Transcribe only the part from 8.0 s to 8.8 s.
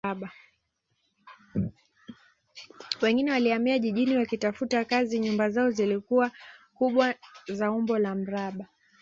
mraba